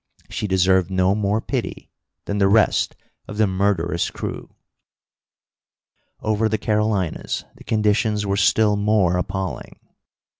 She 0.31 0.47
deserved 0.47 0.89
no 0.89 1.13
more 1.13 1.41
pity 1.41 1.91
than 2.25 2.39
the 2.39 2.47
rest 2.47 2.95
of 3.27 3.37
the 3.37 3.45
murderous 3.45 4.09
crew. 4.09 4.55
Over 6.21 6.49
the 6.49 6.57
Carolinas 6.57 7.45
the 7.55 7.63
conditions 7.63 8.25
were 8.25 8.35
still 8.35 8.75
more 8.75 9.15
appalling. 9.17 9.79